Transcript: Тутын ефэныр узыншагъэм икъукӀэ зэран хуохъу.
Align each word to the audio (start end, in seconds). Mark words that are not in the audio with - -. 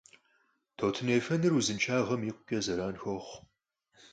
Тутын 0.77 1.07
ефэныр 1.19 1.53
узыншагъэм 1.59 2.21
икъукӀэ 2.29 2.59
зэран 2.65 2.95
хуохъу. 3.01 3.39